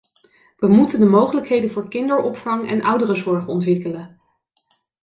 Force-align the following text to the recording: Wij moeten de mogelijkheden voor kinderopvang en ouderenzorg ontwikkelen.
Wij 0.57 0.69
moeten 0.69 0.99
de 0.99 1.05
mogelijkheden 1.05 1.71
voor 1.71 1.87
kinderopvang 1.89 2.67
en 2.69 2.83
ouderenzorg 2.83 3.47
ontwikkelen. 3.47 4.19